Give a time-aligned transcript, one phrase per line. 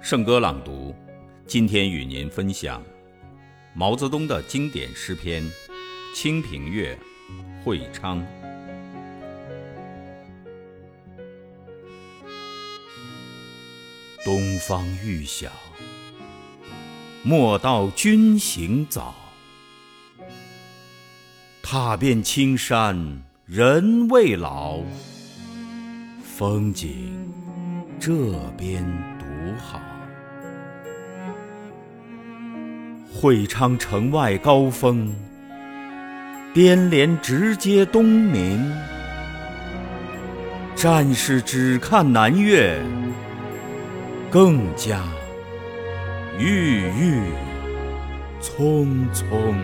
[0.00, 0.94] 圣歌朗读，
[1.46, 2.82] 今天与您分享
[3.74, 5.42] 毛泽东的经典诗篇
[6.14, 6.94] 《清平乐·
[7.64, 8.22] 会昌》。
[14.24, 15.50] 东方欲晓，
[17.22, 19.14] 莫道君行早。
[21.60, 24.80] 踏遍青山人未老，
[26.22, 27.30] 风景
[28.00, 28.12] 这
[28.56, 28.82] 边
[29.56, 29.80] 好。
[33.12, 35.12] 会昌城外高峰，
[36.54, 38.72] 颠连直接东明。
[40.76, 42.78] 战士只看南岳，
[44.30, 45.02] 更加
[46.38, 47.22] 郁郁
[48.40, 49.56] 葱葱。